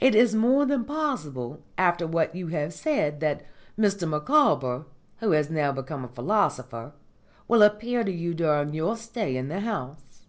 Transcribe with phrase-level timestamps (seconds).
[0.00, 3.44] It is more than possible, after what you have said, that
[3.78, 4.86] Mr Micawber,
[5.18, 6.94] who has now become a philosopher,
[7.48, 10.22] will appear to you during your stay in the house.